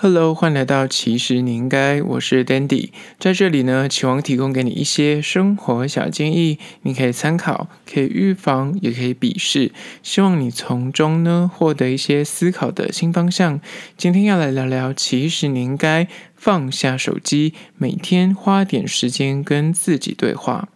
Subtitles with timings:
[0.00, 9.72] Hello，欢迎来到其实你应该，我是 Dandy，在这里呢，期望提供给你一些生活小建议，你可以参考，可以预防，也可以鄙视，
[10.04, 13.60] 希望你从中呢获得一些思考的新方向。
[13.96, 16.06] 今天要来聊聊，其实你应该
[16.36, 20.68] 放下手机，每天花点时间跟自己对话。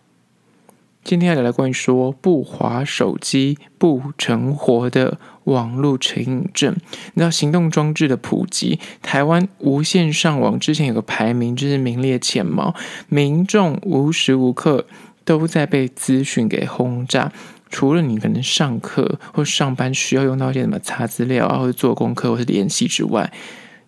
[1.04, 6.74] 今天要聊聊关于说不滑手机不成活的网络成瘾症。
[7.14, 12.74] 你知道行动装置的普及，台湾无线上网之前有个排名，就是名列前茅。
[13.08, 14.86] 民众无时无刻
[15.24, 17.32] 都在被资讯给轰炸，
[17.68, 23.32] 除了你可能上课或上班需要用到一些什么查资料啊，或者做功课或者联系之外。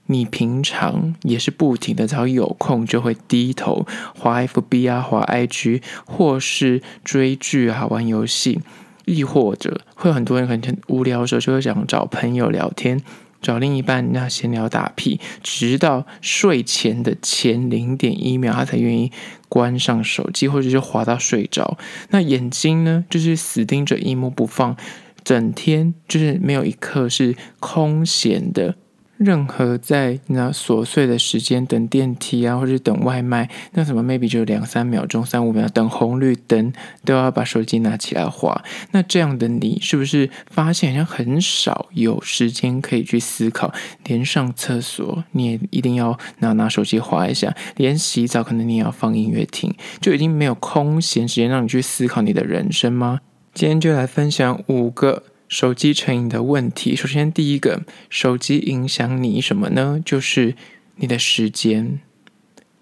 [0.07, 8.61] 你平常也是不停的，只要有空就会低头滑 FB 啊，滑 IG，或是追剧啊，玩游戏，
[9.07, 13.01] 亦或者会有很多人很无聊的时候就会想找朋友聊天，
[13.41, 19.11] 找另一半那闲聊打屁，直到睡前的前零点一秒，他才愿意
[19.49, 21.79] 关上手机，或者是滑到睡着。
[22.11, 24.77] 那眼睛呢，就是死盯着一幕不放，
[25.25, 28.77] 整天就是没有一刻是空闲的。
[29.17, 36.73] 任何在那琐碎的时间等电梯啊，或者等外卖，那什么 maybe 就两三秒钟、三五秒等红绿灯，
[37.05, 38.63] 都要把手机拿起来划。
[38.91, 43.73] 那这样的你，是不是发现好像很少有时间可以去思考？
[44.05, 53.21] 连上厕所你也一定要拿拿手机划一下，连洗澡可能你也要放音乐听，就已经没有空闲时间让你去思考你的人生吗？
[53.53, 55.23] 今天就来分享五个。
[55.49, 60.01] 手机成瘾的问题，首先第一个，手机影响你什么呢？
[60.05, 60.57] 就是
[60.97, 62.01] 你的时间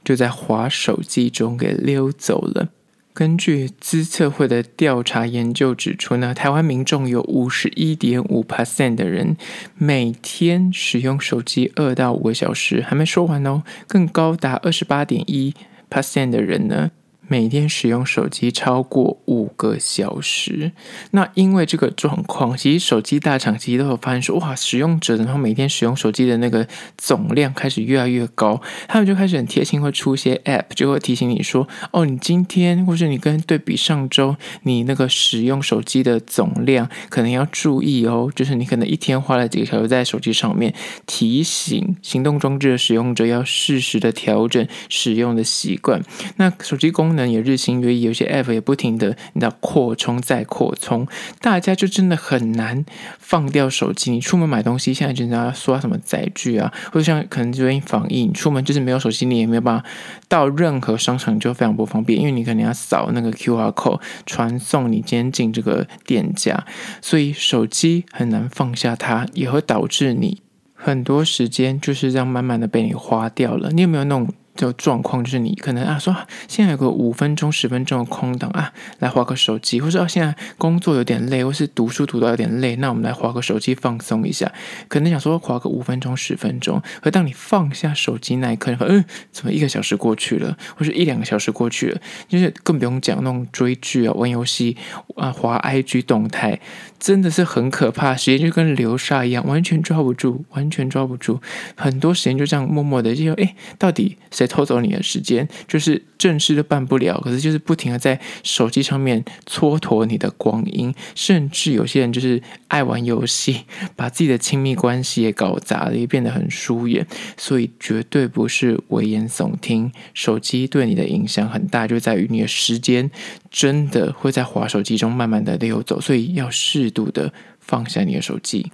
[0.05, 2.71] 就在划手机中给溜走了。
[3.15, 9.37] 根据资策会的调查研究指出呢，台湾民众有五十一点五 percent 的人
[9.77, 15.55] 每天使用手机二到五个小时，还没说完哦，更高达二十八点一
[15.91, 16.91] percent 的人呢。
[17.29, 20.73] 每天使用手机超过五个小时，
[21.13, 26.67] 那因为这个状况，其实手机大厂其实都有发现说，哇，使用者然后每天使用手机的那个
[26.99, 40.75] 总量开始越来越高，他们就开始很贴心，会出一些 App，就会提醒你说，哦，你今天或是你跟对比上周，你那个使用手机的总量可能要注意哦，就是你可能一天花了几个小时在手机上面，
[41.07, 46.03] 提醒行动装置的使用者要适时的调整使用的习惯。
[46.37, 47.31] 那手机功能。
[47.33, 51.07] 也日新月异，有些 app 也不停的，你知道扩充再扩充，
[51.41, 52.85] 大家就真的很难
[53.19, 54.11] 放掉手机。
[54.11, 59.85] 你出门买东西，现在经常要刷什么载具啊，或者像可能就因为防疫，你出门就是没有手机，你也没有办法
[60.29, 66.67] 到任何商场，就非常不方便，因为你可能要扫那个 QR code 传送你今天进这个店家，
[67.01, 70.43] 所以手机很难放下它，也会导致你
[70.75, 73.71] 很多时间就是这样慢慢的被你花掉了。
[73.71, 74.29] 你有没有那种？
[74.55, 76.15] 就状况就是你可能啊说
[76.47, 84.53] 现在有个五分钟十分钟的空档啊，来划个手机，或者说现在工作有点累，或是读书读到有点累，那我们来划个手机放松一下。
[84.89, 94.77] 可能想说划个五分钟十分钟，可当你放下手机那一刻，嗯、怎么一个小时过去了，或者一两个小时过去了，就是更不用讲那种追剧啊、玩游戏
[95.17, 96.61] 啊、滑 IG 动态，
[96.99, 101.41] 真的是很可怕，时间就跟流沙一样，完全抓不住，完全抓不住，
[101.75, 104.17] 很多时间就这样默默的就哎，到底
[104.47, 113.63] 偷走你的时间，就是正事都办不了，可是就是不停的在手机上面蹉跎你的光阴，甚至有些人就是爱玩游戏，
[113.97, 119.93] 把自己的亲密关系也搞砸了，也变得很疏远，所以绝对不是危言耸听。
[120.15, 123.11] 手机对你的影响很大，就在于你的时间
[123.51, 128.71] 真的会在滑手机中慢慢的溜走，所以要适度的放下你的手机。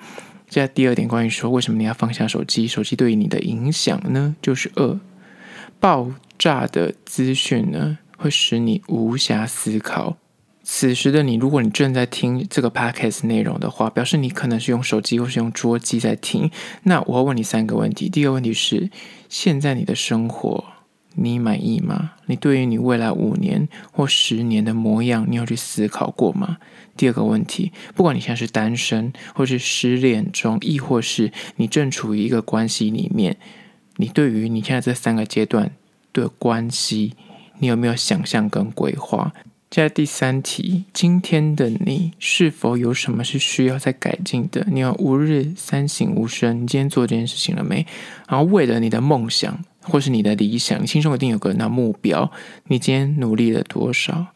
[0.49, 4.35] 接下第二点，关于说为什么你要放下手机，手机对于你的影响呢？
[4.41, 4.99] 就是二。
[5.81, 10.16] 爆炸的资讯呢，会使你无暇思考。
[10.62, 16.50] 此时的你，如果你正在听这个 podcast 内容的话，表示你可能是用手机或是用桌机在听。
[16.83, 18.91] 那我要问你三个问题：第一个问题是，
[19.31, 20.64] 现在你的生活
[21.14, 22.12] 你满意吗？
[22.26, 26.58] 你对于你未来五年或十年的模样，你有去思考过吗？
[26.97, 33.38] 第二个问题，不管你现在是单身，或是失恋中，亦或是你正处于一个关系里面。
[34.00, 35.71] 你对于你现在这三个阶段
[36.12, 37.15] 的关系，
[37.59, 39.33] 你有没有想象跟规划？
[39.71, 44.67] 接下第三题，今天的你是否有什么是需要再改进的？
[44.71, 47.87] 你要吾日三省吾身，你今天做这件事情了没？
[48.27, 52.33] 然后为了你的梦想或是你的理想，你心中一定有个那目标，
[52.69, 54.29] 你今天努力了多少？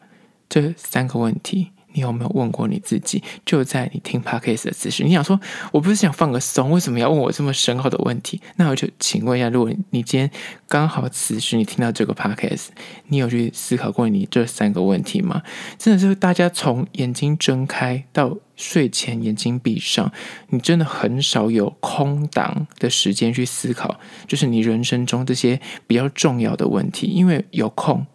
[0.47, 3.23] 这三个问题，你有没有问过你自己？
[3.45, 5.39] 就在你听 Podcast 的此时，你想说，
[5.71, 8.41] 我不是想放个松，为什么要问我这么深奥的问题？
[8.57, 10.29] 那我就请问一下，如果你今天
[10.67, 12.67] 刚好此时你听到这个 Podcast，
[13.07, 15.41] 你有去思考过你这三个问题吗？
[15.77, 20.11] 真的是大家从眼睛睁开到睡前眼睛闭上，
[20.49, 28.05] 你真的很少有空档的时间去思考，就是你人生中这些比较重要的问题，因为有空。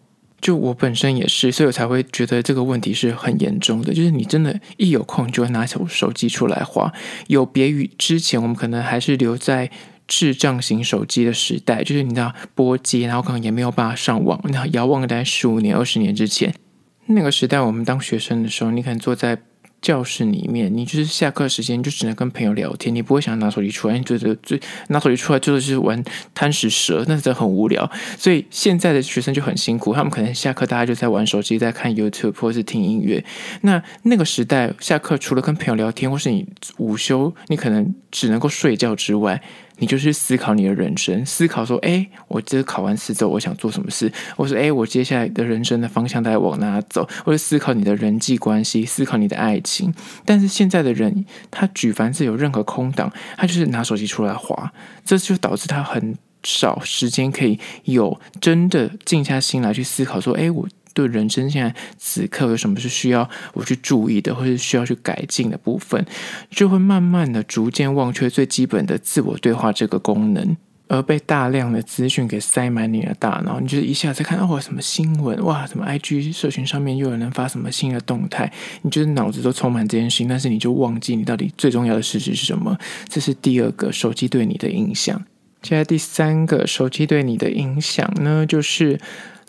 [0.41, 3.93] 就我本身也是，所以我才会觉得这个问题是很严重的。
[3.93, 6.93] 就是你真的，一有空就会拿起手机出来画，
[7.27, 9.71] 有别于之前我们可能还是留在
[10.07, 14.41] 智障型手机的时代，就是你知道拨机，然后可能也没有办法上网。
[14.45, 16.55] 那遥望在十五年、二十年之前，
[17.07, 19.39] 那个时代我们当学生的时候，你可能坐在。
[19.81, 26.03] 教室里面，你就是下课时间，就只能跟朋友聊天，你不会想拿手机出来，你觉得最拿手机出来就是玩
[26.35, 27.89] 贪食蛇，那真的很无聊。
[28.19, 33.25] 所以现在的学生就很辛苦，他们可能下课大家就在玩手机，在看 YouTube 或是听音乐。
[33.63, 36.47] 那那个时代下课除了跟朋友聊天，或是你
[36.79, 39.43] 午休，你可能只能够睡觉之外。
[39.79, 44.13] 你就去思考你的人生，思考说，哎，我这考完试之后，我想做什么事？
[44.37, 47.09] 或是，哎，我接下来的人生的方向大概往哪走？
[47.25, 49.93] 或者思考你的人际关系，思考你的爱情。
[50.25, 54.73] 但是现在的人，他举凡是有任何空档，他就是拿手机出来滑，
[55.05, 60.69] 这就导致他很少时间可以有真的静下心来去思考说，哎，我。
[60.99, 66.05] 对人生现在此刻有什么是需要我去注意的，或是需要去改进的部分，
[66.51, 70.57] 就会慢慢的逐渐忘却最基本的自我对话这个功能，
[70.89, 73.61] 而被大量的资讯给塞满你的大脑。
[73.61, 78.53] 你就是一下子看哦，什么新闻哇，什么 IG 社群上面又有人发什么新的动态，
[78.83, 82.77] 你就是脑子都充满这件事情，但是你就忘记你到底最重要的事实是什么。
[83.09, 85.25] 这是第二个手机对你的影响。
[85.63, 88.99] 接下来第三个手机对你的影响呢，就是。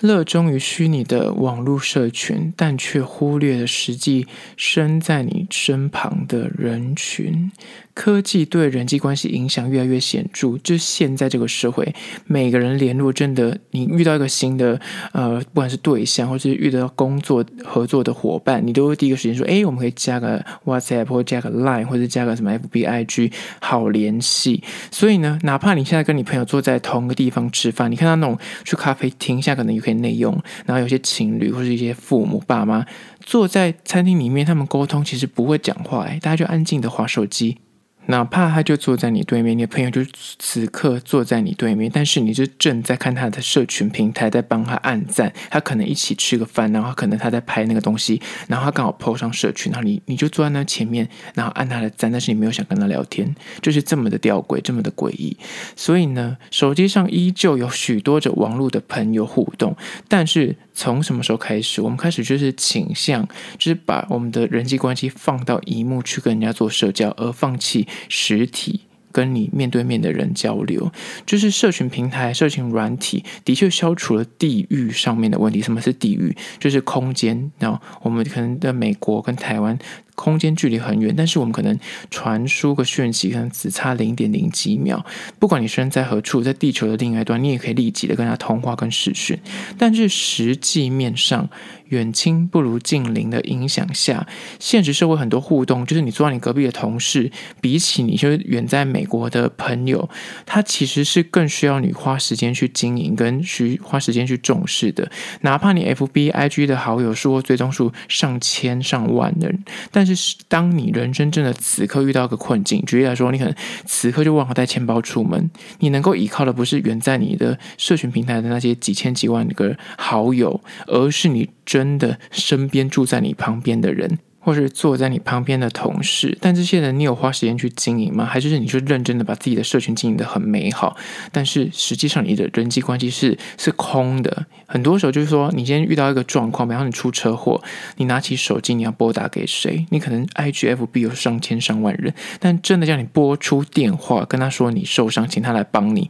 [0.02, 7.52] 热衷于虚拟的网络社群，但却忽略了实际身在你身旁的人群。
[8.00, 11.94] 科技对人际关系影响越来越显著，就现在这个社会，
[12.28, 14.80] 每个人联络真的，你遇到一个新的
[15.12, 24.64] 呃，不管是对象，或是遇到工作合作的伙伴，你都会第一个时间说，哎，我们可以加个 WhatsApp，或加个 Line，或者加个什么 FBIG，好联系。
[24.90, 32.86] 所以呢，哪怕你现在跟你朋友坐在同一个地方吃饭，你看到那种去咖啡厅下可能也可以内用，然后有些情侣或是一些父母爸妈
[33.20, 37.58] 坐在餐厅里面，他们沟通其实不会讲话，哎，大家就安静的滑手机。
[38.06, 40.02] 哪怕他就坐在你对面，你的朋友就
[40.40, 45.32] 此刻坐在你对面，但是你就正在看他的社群平台，在帮他按赞。
[45.52, 55.38] 他可能一起吃个饭，然后可能他在拍那个东西，然后他刚好 po 上社群，然后你你就坐在那前面，然后按他的赞，但是你没有想跟他聊天，就是这么的吊诡，这么的诡异。
[55.76, 59.76] 所以呢，手机上依旧有许多着网络的朋友互动，
[60.08, 63.28] 但是从什么时候开始，我们开始就是倾向，
[63.58, 67.86] 就是把我们的人际关系放到荧幕去跟人家做社交，而放弃。
[68.08, 70.90] 实体跟你面对面的人交流，
[71.26, 75.62] 就是社群平台、社群软体的确消除了地域上面的问题。
[75.62, 76.34] 什么是地域？
[76.60, 77.52] 就是空间。
[77.60, 79.78] 那我们可能在美国跟台湾。
[80.20, 81.80] 空间距离很远，但是我们可能
[82.12, 85.06] 传输个讯息，可能只差零点零几秒。
[85.40, 89.40] 不管你身在何处，在地球的另一端，你也可以立即的跟他通话跟视讯。
[89.78, 91.50] 但是实际面上，
[91.86, 94.28] 远亲不如近邻的影响下，
[94.60, 97.32] 现实社会很多互动，就是你坐在你隔壁的同事，
[97.62, 100.10] 比起你就远在美国的朋友，
[100.46, 105.10] 他其实是更需要你花时间去经营，跟需花时间去重视的。
[105.42, 110.36] 哪怕你 FB、IG 的好友数或追踪数上千上万人，但是。
[110.48, 113.54] 当你人真正的此刻遇到个困境，举例来说，你可能
[113.86, 115.50] 此刻就忘了带钱包出门，
[115.80, 124.20] 你能够依靠的不是远在你的社群平台的那些几千几万个好友，而是你真的身边住在你旁边的人。
[124.40, 128.26] 或是坐在你旁边的同事，但这些人你有花时间去经营吗？
[128.26, 130.96] 还是你就认真的把自己的社群经营得很美好，
[131.32, 134.46] 但是实际上你的人际关系是是空的。
[134.66, 137.62] 很多时候就是说，你今天遇到一个状况，比方你出车祸，
[137.98, 139.86] 你拿起手机，你要拨打给谁？
[139.90, 146.10] 你可能 IGFB 有上千上万人，但真的叫你拨出电话跟他说你受伤，请他来帮你，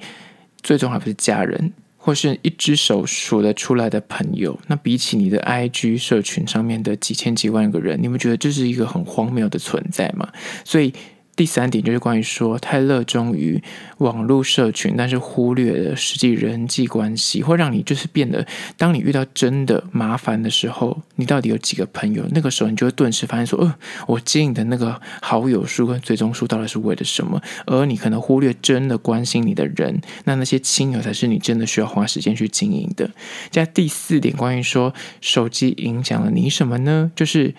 [0.62, 1.74] 最终还不是家人。
[2.10, 10.28] 或是一只手数得出来的朋友，那比起你的 IG 社群上面的几千几万个人，你们觉得这是一个很荒谬的存在吗？
[10.66, 10.92] 所以。
[11.40, 13.64] 第三点就是关于说太热衷于
[14.00, 22.26] 网络社群，但是忽略了实际人际关系，会让你就是变得，当你遇到真的麻烦的时候，你到底有几个朋友？
[22.32, 23.74] 那个时候你就会顿时发现说，呃，
[24.08, 27.42] 我经营的那个好友数跟追踪数到底是为了什么？
[27.66, 33.10] 而你可能忽略真的关心你的人，那那些亲友才是你真的需要花时间去经营的。
[33.50, 37.10] 加第四点，关于说手机影响了你什么呢？
[37.16, 37.56] 就是。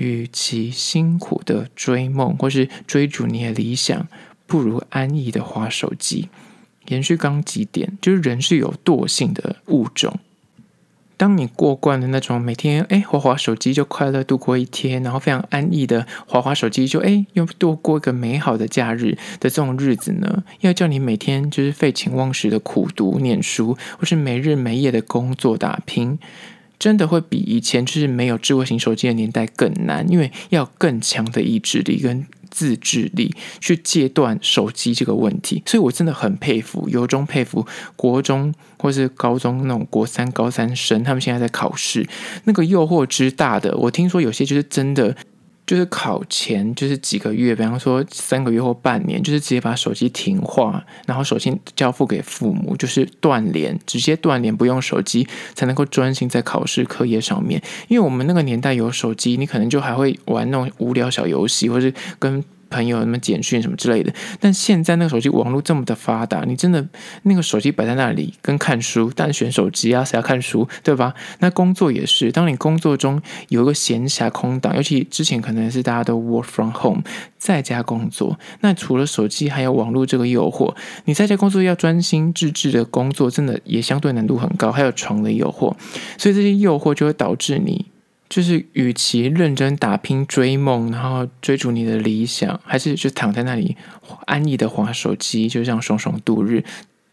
[0.00, 4.08] 与其辛苦的追梦或是追逐你的理想，
[4.46, 6.30] 不如安逸的滑手机。
[6.88, 10.18] 延续刚几点，就是人是有惰性的物种。
[11.18, 26.18] 当你过惯了那种每天哎滑滑手机就快乐度过一天，然后非常安逸的滑滑手机就哎又度过一个美好的假日的这种日子呢，要叫你每天就是废寝忘食的苦读念书，或是没日没夜的工作打拼，
[26.80, 32.26] 真的会比以前就是没有智慧型手机的年代更难，因为要更强的意志力跟。
[32.50, 42.04] 自制力去戒断手机这个问题，所以我真的很佩服，由衷佩服国中或是高中那种国三、高三生，他们现在在考试，
[42.46, 45.16] 那个诱惑之大的，我听说有些就是真的。
[45.70, 57.62] 就是考前就是几个月，比方说三个月或半年，就是直接把手机停话，然后手机交付给父母，就是断联，直接断联，不用手机才能够专心在考试课业上面。
[57.86, 62.42] 因为我们那个年代有手机，你可能就还会玩那种无聊小游戏，或是跟。
[62.70, 66.86] 朋友什么简讯什么之类的，但现在那个手机网络这么的发达，你真的
[67.24, 71.12] 那个手机摆在那里跟看书，但选手机啊，谁要看书，对吧？
[71.40, 77.02] 那工作也是，当你工作中有一个闲暇空档，尤其之前可能是大家都 work from home，
[77.36, 80.74] 在家工作，那除了手机还有网络这个诱惑，
[81.06, 85.74] 你在家工作要专心致志的工作，真的也相对难度很高，还有床的诱惑，
[86.16, 87.86] 所以这些诱惑就会导致你。
[88.30, 93.76] 就是，与其认真打拼追梦，然后追逐你的理想，还是就躺在那里
[94.26, 96.64] 安逸的划手机，就这样爽爽度日。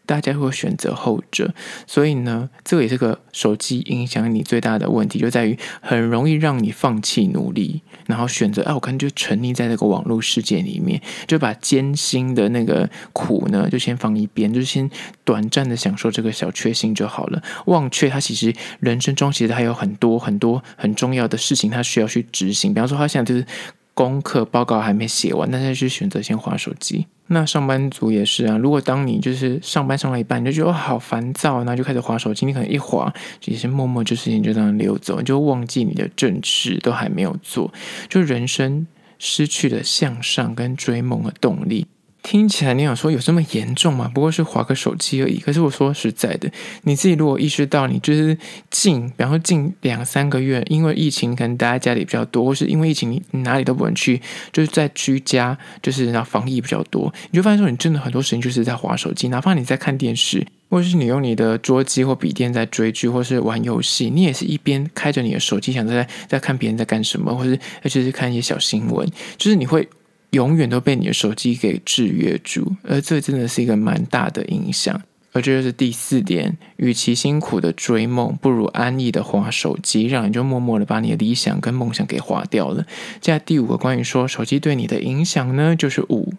[0.08, 1.52] 大家会选择后者，
[1.86, 14.88] 所以呢，这个也是个手机影响你最大的问题，就在于很容易让你放弃努力，然后选择啊，我可能就沉溺在这个网络世界里面，就把艰辛的那个苦呢，就先放一边，就先
[15.24, 22.72] 短暂的享受这个小确幸就好了，忘却它其实人生中其实还有很多很多很重要的事情，他需要去执行。
[22.72, 23.44] 比方说，他现在就是
[23.92, 27.06] 功课报告还没写完，但是就选择先划手机。
[27.28, 37.72] 那上班族也是啊，如果当你就是上班上了一半，你就觉得好烦躁，然后就开始滑手机，你可能一滑，其实默默就事情就这样溜走，你就忘记你的正事都还没有做，
[38.08, 38.86] 就人生
[39.18, 41.86] 失去了向上跟追梦的动力。
[42.22, 44.10] 听起来你想说有这么严重吗？
[44.12, 45.38] 不过是划个手机而已。
[45.38, 46.50] 可是我说实在的，
[46.82, 48.36] 你自己如果意识到你就是
[48.70, 54.20] 近，然后近两三个月，因为疫情可能待在家里比较多，或是因为疫情你哪里都不能去，
[54.52, 69.08] 就是在居家，就是然后防疫比较多，你就发现说你真的很多时间就是在划手机，哪怕你在看电视，或者是你用你的桌机或笔电在追剧，或是玩游戏，你也是一边开着你的手机，想在在看别人在干什么，或是而且是看一些小新闻，
[69.38, 69.88] 就是你会。
[70.30, 75.00] 永远都被你的手机给制约住，而这真的是一个蛮大的影响。
[75.32, 82.82] 而这就是第四点，与其辛苦的追梦，不如安逸的划手机，让你就默默的把你的理想跟梦想给划掉了。
[83.20, 86.32] 接下来第五个关于说手机对你的影响呢，就是五，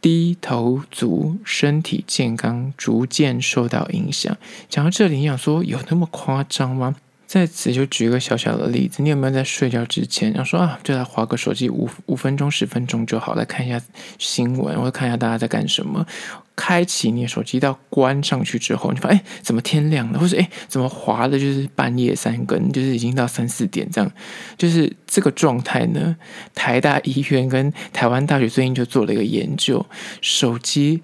[0.00, 4.36] 低头族身体健康逐渐受到影响。
[4.68, 6.96] 讲到这里，你想说有那么夸张吗？
[7.26, 13.80] 在此就举一个小小的例子，你有没有在睡觉之前，然后说啊，就来滑个手机五五分钟、十分钟就好，来看一下
[14.18, 16.06] 新闻，或者看一下大家在干什么？
[16.54, 20.18] 开启你的手机到关上去之后，你发现哎，怎么天亮了？
[20.18, 21.38] 或者哎，怎么滑的？
[21.38, 24.10] 就是半夜三更，就是已经到三四点这样，
[24.56, 26.16] 就是这个状态呢？
[26.54, 29.84] 台大医院跟台湾大学最近就做了一个研究，
[30.22, 31.02] 手机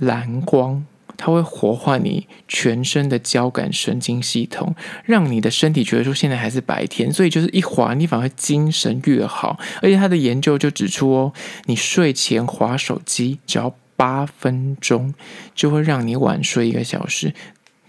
[0.00, 0.84] 蓝光。
[1.22, 4.74] 它会活化你全身的交感神经系统，
[5.04, 9.60] 让你的身体觉得说现在还是白天，所以就是一滑你反而精神越好。
[9.82, 11.32] 而且他的研究就指出哦，
[11.66, 15.12] 你睡前滑手机只要八分钟，
[15.54, 17.34] 就会让你晚睡一个小时。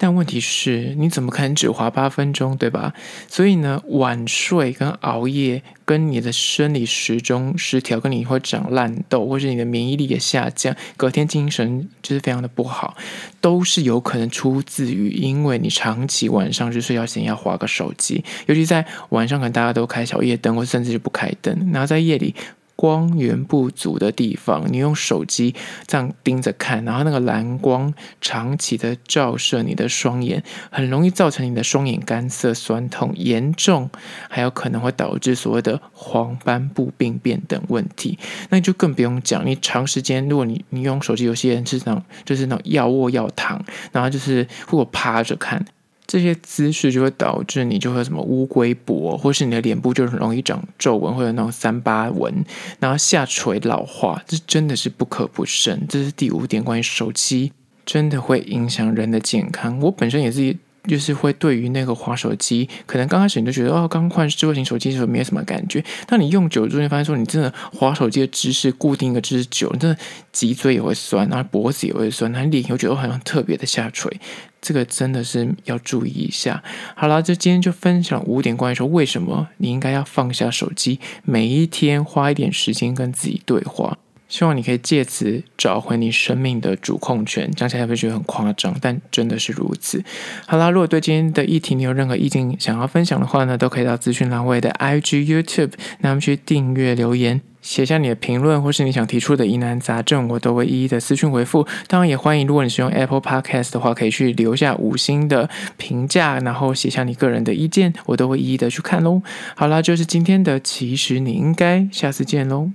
[0.03, 2.91] 但问题是，你怎么可能只滑八分钟，对吧？
[3.27, 12.97] 所以呢，晚睡跟熬夜跟你的生理时钟失调，跟你会长烂痘，或是你的免疫力也下降，隔天精神就是非常的不好，
[13.39, 22.33] 都是有可能出自于因为你长期晚上就睡觉前要滑个手机，尤其在晚上可能大家都开小夜灯，或甚至就不开灯，然后在夜里。
[22.81, 25.53] 光源不足的地方，你用手机
[25.85, 33.87] 这样盯着看，然后那个蓝光长期的照射你的双眼，很容易造成你的双眼干涩、酸痛严重，
[34.27, 38.17] 还有可能会导致所谓的黄斑部病变等问题。
[38.49, 45.63] 那你就更不用讲，你长时间，如果你你用手机，有些人是那种就是那种要卧要躺，然后就是或趴着看。
[46.11, 52.43] 这些姿势就会导致你就会什么乌龟脖，或是你的脸部就很容易长皱纹，或者那种三八纹，
[52.81, 55.87] 然后下垂老化，这真的是不可不慎。
[55.87, 57.53] 这是第五点，关于手机
[57.85, 59.79] 真的会影响人的健康。
[59.79, 60.53] 我本身也是
[60.85, 65.81] 就是会对于那个滑手机，可能刚开始你就觉得哦，刚换智慧型手机的时候没有什么感觉。
[66.05, 69.97] 但你用久了之后，你发现说你真的滑手机的姿势固定一个姿势久，你真的
[70.33, 74.19] 脊椎也会酸，然后脖子也会酸，然后脸又觉得好像特别的下垂。
[74.61, 76.63] 这个真的是要注意一下。
[76.95, 83.97] 好了，就今天就分享五点关于说为什么你应该要放下手机，每一天花一点时间跟自己对话。
[84.29, 87.51] 希望你可以借此找回你生命的主控权。
[87.51, 90.01] 讲起来会觉得很夸张，但真的是如此。
[90.47, 101.65] 好啦，如果对今天的议题你有任何意见想要分享的话呢，都可以到资讯栏位的 IG、YouTube，那么去订阅留言，写下你的评论或是你想提出的疑难杂症，我都会一一的私讯回复。
[101.87, 109.21] 当然也欢迎，如果你是用 Apple Podcast 的话，可以去留下五星的评价，然后写下你个人的意见，我都会一一的去看喽。
[109.55, 112.71] 好啦，就是今天的，其实你应该下次见喽。